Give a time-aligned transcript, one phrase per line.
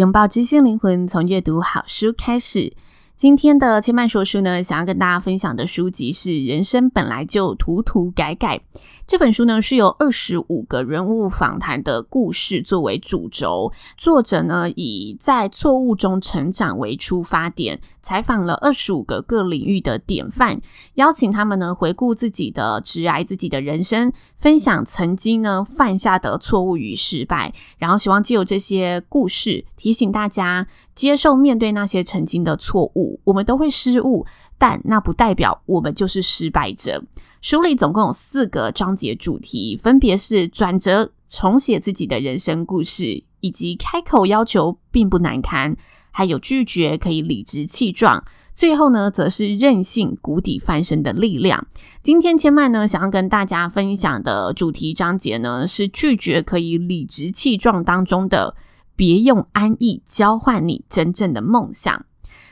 [0.00, 2.72] 拥抱知性灵魂，从阅读好书开始。
[3.20, 8.56] 今天的千嫚说书呢，想要跟大家分享的书籍是《人生本来就涂涂改改》。
[9.06, 20.58] 这本书呢，是由二十五个人物访谈的故事作为主轴，作者呢以在错误中成长为出发点，采访了二十五个各领域的典范，
[20.94, 34.26] 邀请他们呢回顾自己的职涯、自己的人生，分享曾经呢犯下的错误与失败，然后希望借由这些故事提醒大家接受面对那些曾经的错误，我们都会失误，
[34.58, 37.02] 但那不代表我们就是失败者。
[37.40, 45.74] 书里总共有四个章节主题，分别是转折、重写自己的人生故事，以及开口要求并不难堪，
[46.10, 48.22] 还有拒绝可以理直气壮。
[48.52, 51.66] 最后呢，则是任性谷底翻身的力量。
[52.02, 58.54] 今天千曼呢，想要跟大家分享的主题章节呢，是拒绝可以理直气壮当中的，
[59.00, 62.04] 别用安逸交换你真正的梦想。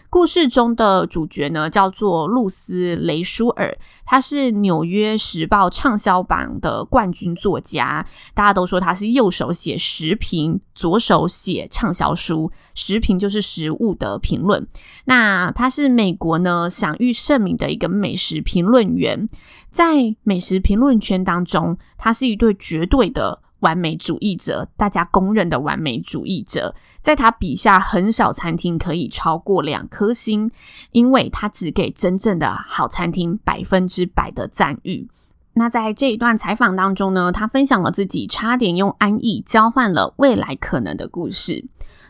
[0.09, 8.07] 故事中的主角呢，叫做露丝·雷舒尔，他是《纽约时报》畅销榜的冠军作家。
[8.33, 12.51] 大家都说他是右手写时评，左手写畅销书。
[12.75, 14.67] 时评就是食物的评论。
[15.05, 19.29] 那他是美国呢享誉盛名的一个美食评论员，
[19.71, 23.43] 在美食评论圈当中，他是一对绝对的。
[23.61, 30.51] 完美主义者，大家公认的完美主义者，在他笔下很少餐厅可以超过两颗星，
[30.93, 35.09] 因为他只给真正的好餐厅百分之百的赞誉。
[35.55, 41.65] 那在这一段采访当中呢，他分享了自己差点用安逸交换了未来可能的故事。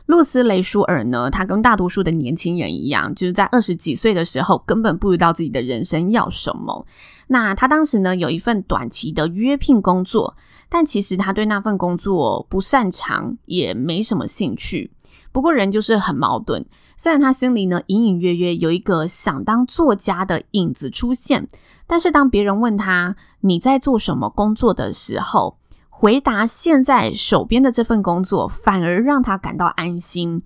[0.04, 6.86] 露丝·雷舒尔呢，他跟大多数的年轻人一样，就是在二十几岁的时候根本不知道自己的人生要什么。
[7.26, 10.34] 那他当时呢，有一份短期的约聘工作。
[10.68, 14.92] 但其实他对那份工作不擅长，也没什么兴趣。
[15.32, 16.64] 不过人就是很矛盾，
[16.96, 21.48] 虽然他心里呢隐隐约约有一个想当作家的影子出现，
[21.86, 25.58] 但是当别人问他你在做什么工作的时候，
[25.90, 30.42] 回答现在手边的这份工作，反而让他感到安心。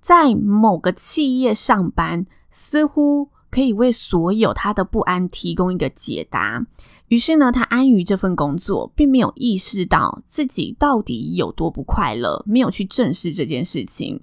[0.00, 6.64] 在某个企业上班，似乎可以为所有他的不安提供一个解答。
[7.10, 14.20] 于是呢，他安于这份工作，并没有意识到自己到底有多不快乐，没有去正视这件事情。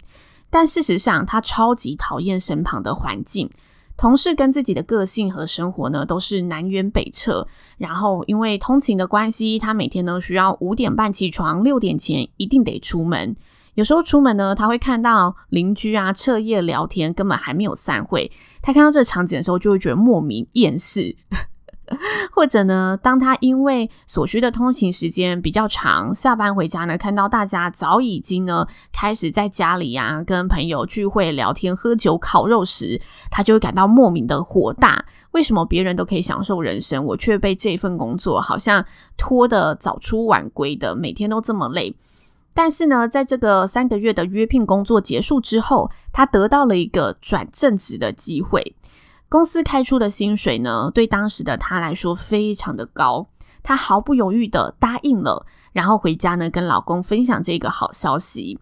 [0.49, 3.49] 但事实上，他超级讨厌身旁的环境，
[3.97, 7.45] 同事跟自己的个性和生活呢，都是南辕北辙。
[7.77, 13.35] 然后因为通勤的关系，他每天呢需要五点半起床，六点前一定得出门。
[13.73, 18.31] 有时候出门呢，他会看到邻居啊彻夜聊天，根本还没有散会。
[18.61, 21.17] 他看到这个场景的时候，就会觉得莫名厌世。
[22.31, 35.05] 或者呢，当他因为所需的通勤时间比较长，下班回家呢，看到大家早已经呢开始在家里呀、啊、跟朋友聚会、聊天、喝酒、烤肉时，他就会感到莫名的火大。
[35.31, 38.83] 为什么别人都可以享受人生，我却被这份工作好像
[39.17, 41.95] 拖得早出晚归的，每天都这么累？
[42.53, 48.75] 但是呢，在这个三个月的约聘工作结束之后，他得到了一个转正职的机会。
[49.29, 53.27] 公司开出的薪水呢，对当时的她来说非常的高，
[53.61, 58.59] 她毫不犹豫的答应了，然后回家呢跟老公分享这个好消息。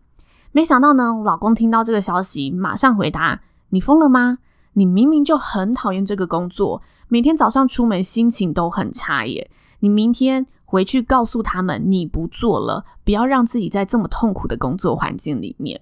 [0.52, 4.40] 没想到呢，老公听到这个消息，马上回答：“你疯了吗？
[4.74, 9.52] 你明明就很讨厌这个工作，每天早上出门心情都很差耶。
[9.82, 15.80] 你明天回去告诉他们你不做了，不要让自己在这么痛苦的工作环境里面。”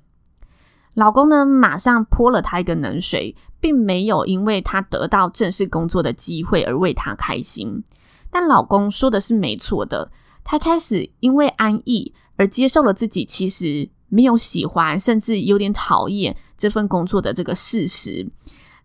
[0.94, 3.36] 老公呢，马上泼了她一个冷水。
[3.64, 7.82] 并没有因为她得到正式工作的机会而为她开心，
[8.30, 10.12] 但老公说的是没错的。
[10.44, 18.30] 她开始因为安逸而接受了自己其实没有喜欢，甚至有点讨厌这份工作的这个事实。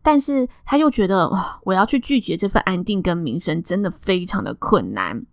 [0.00, 1.28] 但是她又觉得，
[1.64, 5.26] 我要去拒绝这份安定跟名声，真的非常的困难。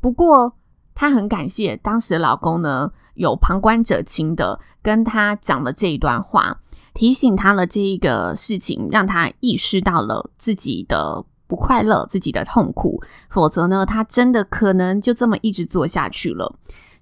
[0.00, 0.56] 不过
[0.96, 2.90] 她很感谢当时的老公呢，
[3.20, 6.58] 有旁观者清的跟她讲了这一段话。
[6.92, 13.00] 提醒他了这一个事情，让他意识到了自己的不快乐、自己的痛苦，
[13.30, 16.56] 否则呢，她真的可能就这么一直做下去了。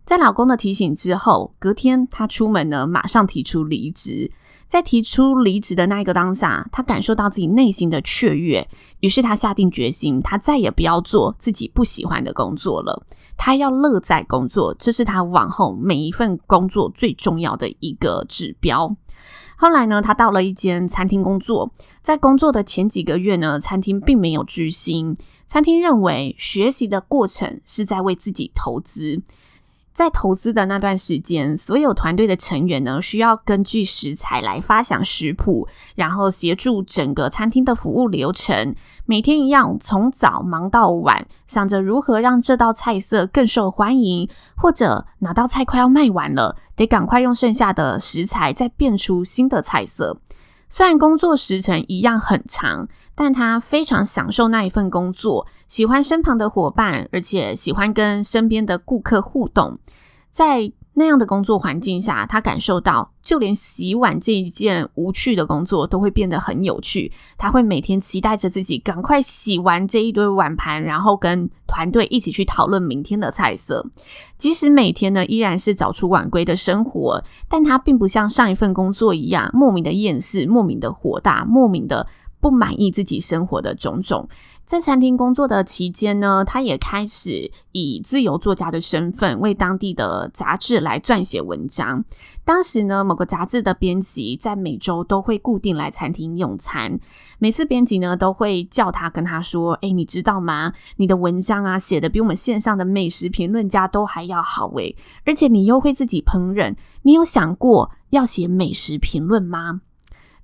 [0.05, 4.31] 在老公的提醒之后，隔天她出门呢，马上提出离职。
[4.69, 8.69] 在提出离职的那一个当下，她感受到自己内心的雀跃，
[9.01, 13.03] 于是她下定决心，她再也不要做自己不喜欢的工作了。
[13.39, 18.95] 他要乐在工作，这是他往后每一份工作最重要的一个指标。
[19.57, 25.17] 后来呢，他到了一间餐厅工作，在工作的前几个月呢，餐厅并没有居心。
[25.47, 29.23] 餐厅认为学习的过程是在为自己投资。
[29.99, 35.67] 在投资的那段时间，所有团队的成员呢，需要根据食材来发想食谱，
[35.97, 38.77] 然后协助整个餐厅的服务流程。
[39.07, 50.21] 每天一样，从早忙到晚，想着如何让这道菜色更受欢迎，或者哪道菜快要卖完了，得赶快用剩下的食材再变出新的菜色。
[50.69, 55.47] 虽然工作时程一样很长，但他非常享受那一份工作。
[55.67, 59.79] 喜欢身旁的伙伴，而且喜欢跟身边的顾客互动。
[60.31, 67.11] 在那样的工作环境下，他感受到，就连洗碗这一件无趣的工作都会变得很有趣。
[67.39, 73.87] 他会每天期待着自己赶快洗完这一堆碗盘，然后跟团队一起去讨论明天的菜色。
[74.37, 82.07] 即使每天呢依然是早出晚归的生活，但他并不像上一份工作一样莫名的厌世、莫名的火大、莫名的
[82.41, 84.29] 不满意自己生活的种种。
[84.69, 92.05] 在餐厅工作的期间呢，他也开始以自由作家的身份为当地的杂志来撰写文章。
[92.45, 97.01] 当时呢，某个杂志的编辑在每周都会固定来餐厅用餐，
[97.39, 100.75] 每次编辑呢都会叫他跟他说：“诶，你知道吗？
[100.97, 104.95] 你的文章啊写得比我们线上的美食评论家都还要好诶，
[105.25, 109.81] 而且你又会自己烹饪，你有想过要写美食评论吗？”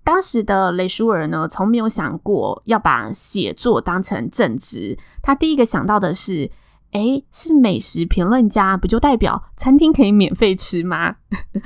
[0.04, 4.98] 当时的雷舒尔呢，从没有想过要把写作当成正职。
[5.22, 6.50] 他第一个想到的是：
[6.92, 11.16] 诶，是美食评论家，不就代表餐厅可以免费吃吗？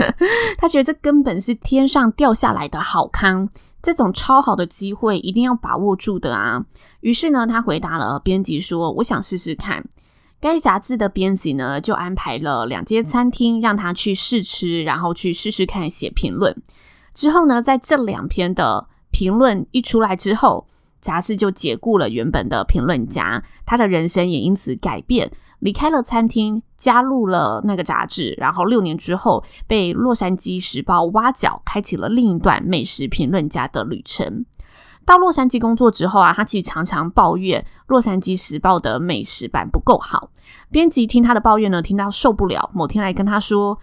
[0.57, 3.49] 他觉得这根本是天上掉下来的好康，
[3.83, 6.65] 这种超好的机会一定要把握住的啊！
[7.01, 9.85] 于是呢，他回答了编辑说：“我想试试看。”
[10.41, 16.57] 该杂志的编辑呢，就安排了两间餐厅让他去试吃，然后去试试看写评论。
[17.15, 20.67] 之后呢，在这两篇的评论一出来之后，
[21.01, 34.45] 杂志就解雇了原本的评论家，他的人生也因此改变，离开了餐厅，加入了那个杂志，然后六年之后被《洛杉矶时报》挖角，开启了另一段美食评论家的旅程。
[35.05, 40.31] 到洛杉矶工作之后啊，他其实常常抱怨《洛杉矶时报》的美食版不够好，
[40.71, 43.79] 编辑听他的抱怨呢，听到受不了，某天来跟他说。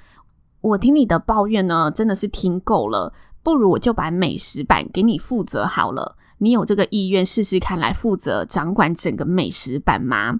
[0.66, 3.14] 我听你的抱怨呢，真的是听够了。
[3.44, 6.18] 不如我就把美食版给你负责好了。
[6.40, 10.40] 你有这个意愿试试看来负责掌管整个美食版吗？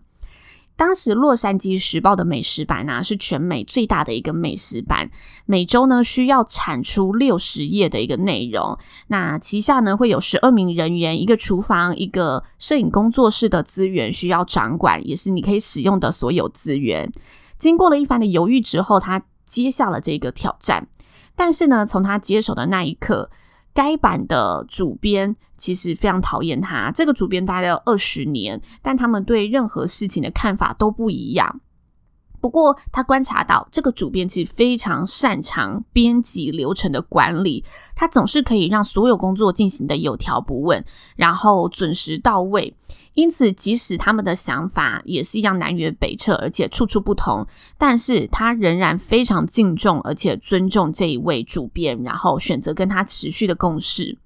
[0.76, 5.12] 当时《洛杉矶时报》的美食版呢、是全美最大的一个美食版，
[5.46, 8.76] 每周呢需要产出六十页的一个内容。
[9.10, 17.12] 那旗下呢会有十二名人员，一个厨房，一个摄影工作室的资源需要掌管，也是你可以使用的所有资源。
[17.60, 19.22] 经过了一番的犹豫之后，他。
[19.46, 20.88] 接下了这个挑战，
[21.36, 23.30] 但是呢，从他接手的那一刻，
[23.74, 26.92] 该版的主编其实非常讨厌他。
[26.92, 31.62] 这个主编待了二十年，但他们对任何事情的看法都不一样。
[32.42, 37.66] 不过，他观察到这个主编其实非常擅长编辑流程的管理，
[37.96, 42.76] 他总是可以让所有工作进行得有条不紊，然后准时到位。
[43.16, 54.18] 因此，即使他们的想法也是一样南辕北辙，而且处处不同，但是他仍然非常敬重而且尊重这一位主编，然后选择跟他持续的共事。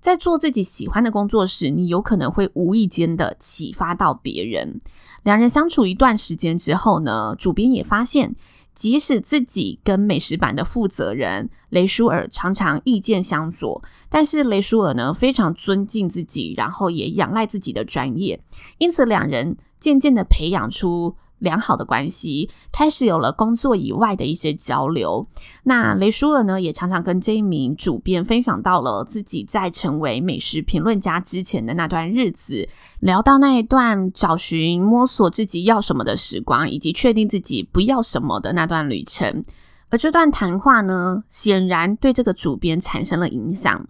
[0.00, 4.80] 在做自己喜欢的工作时，你有可能会无意间的启发到别人。
[5.24, 8.34] 两人相处一段时间之后呢，主编也发现。
[8.78, 18.40] 即使自己跟美食版的负责人雷舒尔常常意见相左，但是雷舒尔呢，非常尊敬自己，然后也仰赖自己的专业，
[18.78, 21.16] 因此两人渐渐的培养出。
[21.38, 25.26] 良好的关系开始有了工作以外的一些交流。
[25.64, 32.68] 那雷舒尔呢，也常常跟这一名主编分享到了自己在成为美食评论家之前的那段日子，
[33.00, 39.44] 聊到那一段找寻、摸索自己要什么的时光，以及确定自己不要什么的那段旅程。
[39.90, 43.86] 而这段谈话呢，显然对这个主编产生了影响。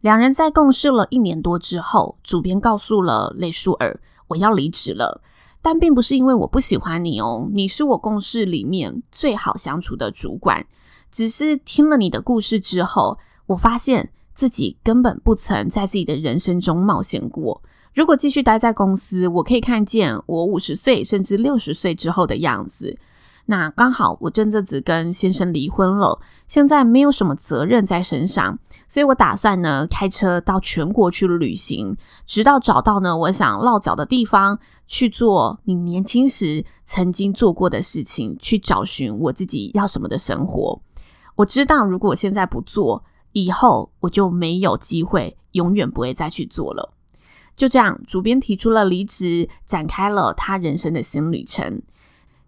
[0.00, 5.22] 两人在共事了一年多之后，主编告诉了雷舒尔：“我要离职了。”
[5.60, 10.66] 但并不是因为我不喜欢你哦，你是我共事里面最好相处的主管。
[11.10, 17.62] 只是听了你的故事之后，我发现自己根本不曾在自己的人生中冒险过。
[17.94, 22.96] 如果继续待在公司，我可以看见我五十岁甚至六十岁之后的样子。
[23.50, 40.82] 那刚好我这阵子跟先生离婚了，现在没有什么责任在身上，所以我打算呢开车到全国去旅行，直到找到呢我想落脚的地方，去做你年轻时曾经做过的事情，去找寻我自己要什么的生活。
[41.36, 43.02] 我知道如果现在不做，
[43.32, 46.92] 以后我就没有机会，永远不会再去做了。
[47.56, 51.80] 就这样，主编提出了离职，展开了他人生的新旅程。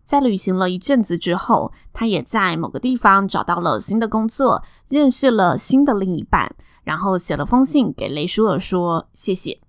[0.05, 9.61] 在旅行了一阵子之后，他也在某个地方找到了新的工作，认识了新的另一半，然后写了封信给雷舒尔说谢谢。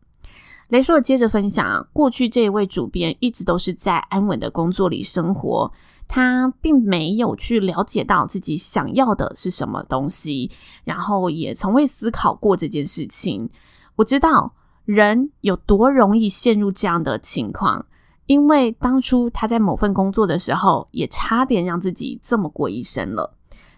[0.70, 5.72] 雷舒尔接着分享，过去这一位主编一直都是在安稳的工作里生活，
[6.08, 10.50] 他并没有去了解到自己想要的是什么东西，
[10.86, 13.50] 然后也从未思考过这件事情。
[13.98, 14.54] 我知道
[14.86, 17.86] 人有多容易陷入这样的情况。
[18.32, 23.36] 因为当初他在某份工作的时候，也差点让自己这么过一生了。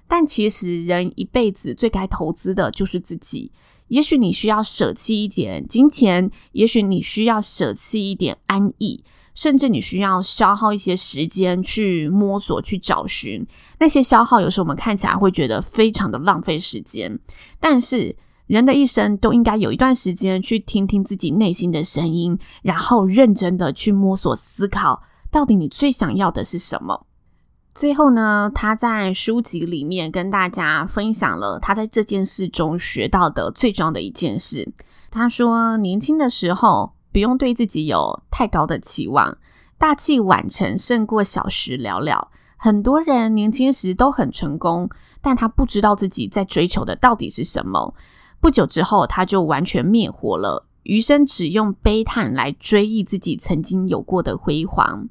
[0.08, 3.52] 但其实人一辈子最该投资的就是自己。
[3.88, 13.44] 也许你需要舍弃一点金钱，也许你需要舍弃一点安逸，甚至你需要消耗一些时间去摸索、去找寻。
[13.80, 17.20] 那些消耗有时候我们看起来会觉得非常的浪费时间，
[17.60, 18.16] 但是。
[18.54, 27.08] 人的一生都应该有一段时间去听听自己内心的声音，然后认真的去摸索思考，到底你最想要的是什么。
[27.74, 34.72] 最后呢，他在书籍里面跟大家分享了他在这件事中学到的最重要的一件事。
[35.10, 39.36] 他说，年轻的时候不用对自己有太高的期望，
[39.80, 42.30] 大器晚成胜过小时了了。
[42.58, 44.88] 很多人年轻时都很成功，
[45.22, 47.96] 但他不知道自己在追求的到底是什么。
[48.44, 55.08] 不久之后，他就完全灭火了，余生只用悲叹来追忆自己曾经有过的辉煌，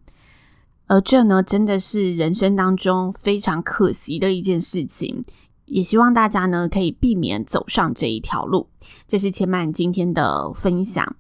[0.87, 5.25] 而这呢，真的是人生当中非常可惜的一件事情。
[5.65, 8.69] 也希望大家呢，可以避免走上这一条路。
[9.09, 11.17] 这是千曼今天的分享。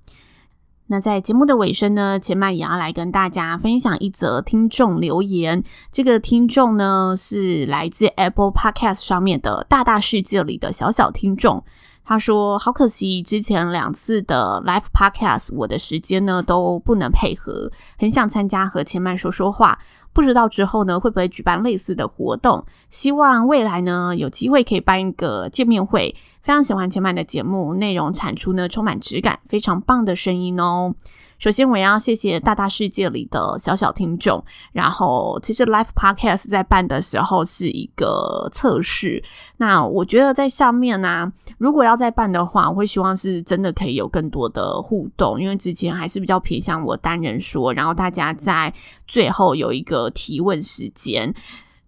[0.88, 5.64] 那在节目的尾声呢，千曼也要来跟大家分享一则听众留言。
[5.90, 11.64] 这个听众呢，是来自 Apple Podcast 上面的大大世界里的小小听众。
[12.12, 19.78] 他说：“好可惜，之前两次的 live podcast，我的时间呢都不能配合，很想参加和千麦说说话，
[20.12, 22.64] 不知道之后呢会不会举办类似的活动？
[22.90, 26.14] 希望未来呢有机会可以办一个见面会。
[26.42, 30.92] 非常喜欢千曼的节目，内容产出呢充满质感，非常棒的声音哦。”
[31.38, 34.44] 首先，我要谢谢大大世界里的小小听众。
[34.72, 39.20] 然后，其实 Live Podcast 在办的时候是一个测试。
[39.56, 48.72] 那我觉得在上面呢、如果要再办的话，我会希望是真的可以有更多的互动，因为之前还是比较偏向我单人说，然后大家在
[49.08, 51.34] 最后有一个提问时间。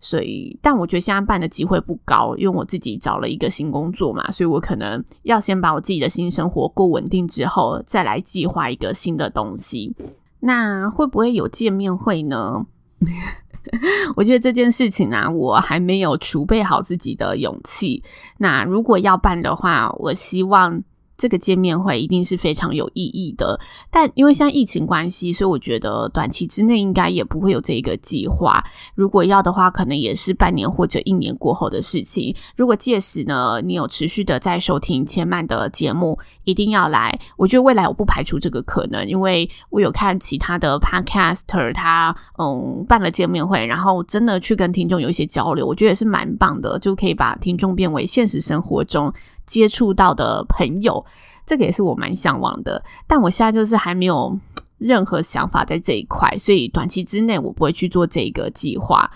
[0.00, 9.96] 所以，但我觉得现在办的机会不高，因为我自己找了一个新工作嘛，所以我可能要先把我自己的新生活过稳定之后，再来计划一个新的东西。
[10.40, 12.66] 那会不会有见面会呢？
[14.14, 18.04] 我觉得这件事情啊，我还没有储备好自己的勇气。
[18.36, 20.82] 那如果要办的话，我希望。
[21.24, 23.58] 这个见面会一定是非常有意义的，
[23.90, 28.62] 但因为现在疫情关系，所以我觉得短期之内应该也不会有这一个计划。
[28.94, 32.36] 如果要的话，可能也是半年或者一年过后的事情。
[32.56, 37.18] 如果届时呢，你有持续的在收听千曼的节目，一定要来。
[37.38, 49.10] 我觉得未来我不排除这个可能，因为我有看其他的 podcaster，他嗯办了见面会，然后真的去跟听众有一些交流，我觉得也是蛮棒的，就可以把听众变为现实生活中。
[49.46, 51.04] 接触到的朋友，
[51.46, 54.38] 这个也是我蛮向往的，但我现在就是还没有
[54.78, 59.10] 任何想法在这一块，所以短期之内我不会去做这个计划。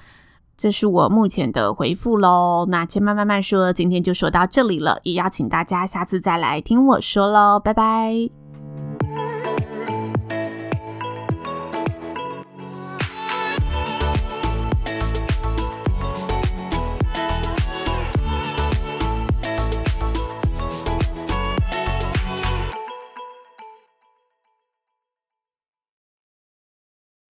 [0.56, 2.66] 这是我目前的回复喽。
[2.68, 8.38] 那千慢慢慢说，今天就说到这里了，也邀请大家下次再来听我说喽，拜拜。